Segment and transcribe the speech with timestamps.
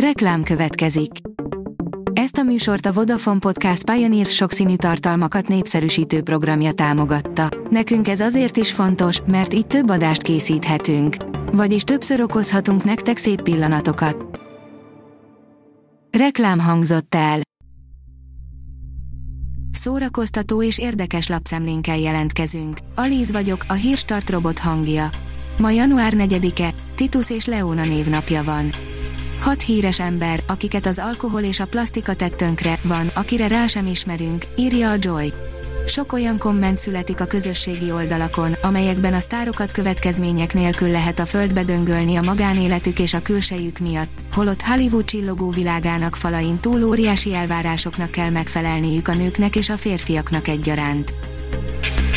[0.00, 1.10] Reklám következik.
[2.12, 7.48] Ezt a műsort a Vodafone Podcast Pioneer sokszínű tartalmakat népszerűsítő programja támogatta.
[7.70, 11.16] Nekünk ez azért is fontos, mert így több adást készíthetünk.
[11.52, 14.40] Vagyis többször okozhatunk nektek szép pillanatokat.
[16.18, 17.40] Reklám hangzott el.
[19.70, 22.78] Szórakoztató és érdekes lapszemlénkkel jelentkezünk.
[22.94, 25.08] Alíz vagyok, a hírstart robot hangja.
[25.58, 28.70] Ma január 4-e, Titus és Leona névnapja van.
[29.40, 33.86] Hat híres ember, akiket az alkohol és a plastika tett tönkre, van, akire rá sem
[33.86, 35.32] ismerünk, írja a Joy.
[35.86, 41.64] Sok olyan komment születik a közösségi oldalakon, amelyekben a sztárokat következmények nélkül lehet a földbe
[41.64, 48.10] döngölni a magánéletük és a külsejük miatt, holott Hollywood csillogó világának falain túl óriási elvárásoknak
[48.10, 51.14] kell megfelelniük a nőknek és a férfiaknak egyaránt.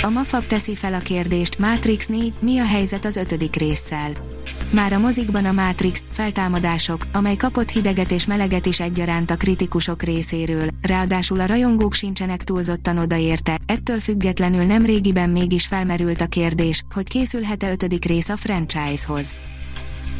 [0.02, 4.29] A Mafab teszi fel a kérdést, Matrix 4, mi a helyzet az ötödik résszel?
[4.72, 10.04] Már a mozikban a Matrix feltámadások, amely kapott hideget és meleget is egyaránt a kritikusok
[10.04, 16.84] részéről, ráadásul a rajongók sincsenek túlzottan odaérte, ettől függetlenül nem régiben mégis felmerült a kérdés,
[16.94, 19.36] hogy készülhet-e ötödik rész a franchise-hoz.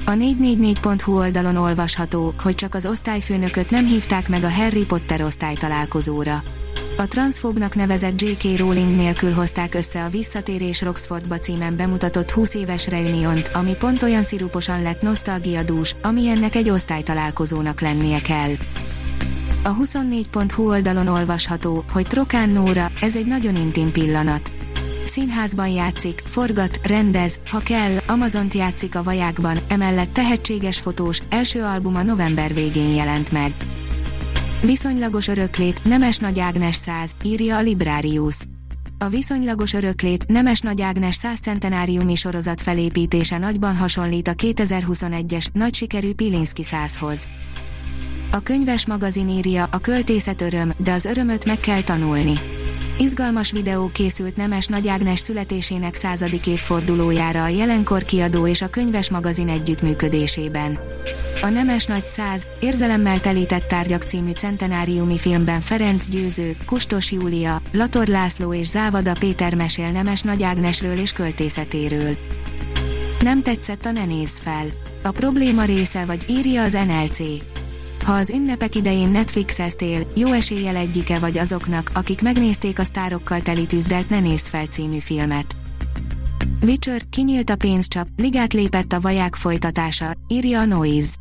[0.06, 6.44] A 444.hu oldalon olvasható, hogy csak az osztályfőnököt nem hívták meg a Harry Potter osztálytalálkozóra.
[7.00, 8.58] A transzfóbnak nevezett J.K.
[8.58, 14.24] Rowling nélkül hozták össze a Visszatérés Roxfordba címen bemutatott 20 éves reuniont, ami pont olyan
[14.24, 18.52] sziruposan lett nosztalgiadús, amilyennek egy osztálytalálkozónak lennie kell.
[19.64, 24.52] A 24.hu oldalon olvasható, hogy Trokán Nóra, ez egy nagyon intim pillanat.
[25.06, 32.04] Színházban játszik, forgat, rendez, ha kell, Amazont játszik a vajákban, emellett tehetséges fotós, első albuma
[32.04, 33.54] november végén jelent meg.
[34.62, 38.38] Viszonylagos öröklét, Nemes Nagy Ágnes 100, írja a Librarius.
[38.98, 45.74] A viszonylagos öröklét, Nemes Nagy Ágnes 100 centenáriumi sorozat felépítése nagyban hasonlít a 2021-es, nagy
[45.74, 47.28] sikerű Pilinszki 100-hoz.
[48.32, 52.34] A könyves magazin írja, a költészet öröm, de az örömöt meg kell tanulni.
[52.98, 59.10] Izgalmas videó készült Nemes Nagy Ágnes születésének századik évfordulójára a jelenkor kiadó és a könyves
[59.10, 60.80] magazin együttműködésében.
[61.42, 68.08] A Nemes Nagy Száz, érzelemmel telített tárgyak című centenáriumi filmben Ferenc Győző, Kustos Júlia, Lator
[68.08, 72.18] László és Závada Péter mesél Nemes Nagy Ágnesről és költészetéről.
[73.22, 74.66] Nem tetszett a Ne nézz fel.
[75.04, 77.20] A probléma része vagy írja az NLC.
[78.04, 83.66] Ha az ünnepek idején Netflixeztél, jó eséllyel egyike vagy azoknak, akik megnézték a sztárokkal teli
[83.66, 85.59] tűzdelt Ne nézz fel című filmet.
[86.62, 91.16] Witcher, kinyílt a pénzcsap, ligát lépett a vaják folytatása, írja a Noise.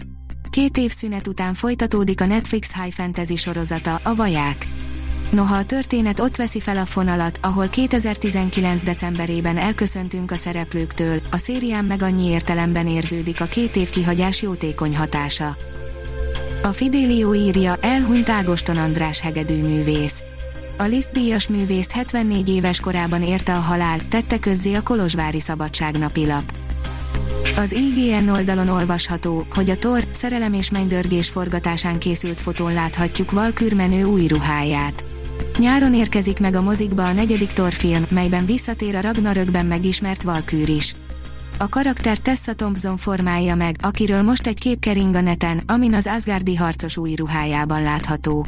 [0.51, 4.69] Két év szünet után folytatódik a Netflix High Fantasy sorozata, a vaják.
[5.31, 8.85] Noha a történet ott veszi fel a fonalat, ahol 2019.
[8.85, 14.97] decemberében elköszöntünk a szereplőktől, a szérián meg annyi értelemben érződik a két év kihagyás jótékony
[14.97, 15.57] hatása.
[16.63, 20.25] A Fidelio írja, elhunyt Ágoston András hegedűművész.
[20.81, 26.27] A Liszt díjas művészt 74 éves korában érte a halál, tette közzé a Kolozsvári Szabadságnapi
[26.27, 26.55] lap.
[27.57, 33.75] Az IGN oldalon olvasható, hogy a Tor szerelem és mennydörgés forgatásán készült fotón láthatjuk Valkür
[33.75, 35.05] menő új ruháját.
[35.59, 40.69] Nyáron érkezik meg a mozikba a negyedik Thor film, melyben visszatér a Ragnarökben megismert Valkür
[40.69, 40.95] is.
[41.59, 46.07] A karakter Tessa Thompson formálja meg, akiről most egy kép kering a neten, amin az
[46.07, 48.47] Asgardi harcos új ruhájában látható.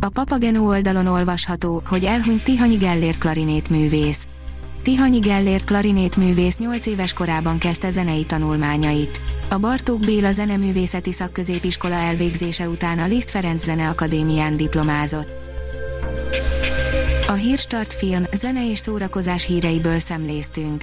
[0.00, 4.28] A Papageno oldalon olvasható, hogy elhunyt Tihanyi Gellért klarinét művész.
[4.82, 9.20] Tihanyi Gellért klarinét művész 8 éves korában kezdte zenei tanulmányait.
[9.50, 15.32] A Bartók Béla Zeneművészeti Szakközépiskola elvégzése után a Liszt Ferenc Zene Akadémián diplomázott.
[17.26, 20.82] A Hírstart film, zene és szórakozás híreiből szemléztünk.